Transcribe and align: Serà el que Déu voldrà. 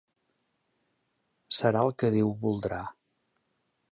Serà 1.59 1.85
el 1.89 1.95
que 2.03 2.11
Déu 2.17 2.33
voldrà. 2.47 2.83